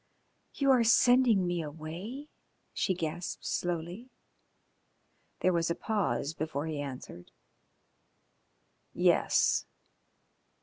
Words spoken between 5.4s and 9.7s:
There was a pause before he answered. "Yes."